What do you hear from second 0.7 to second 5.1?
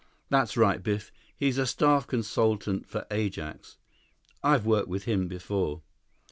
Biff. He's a staff consultant for Ajax. I've worked with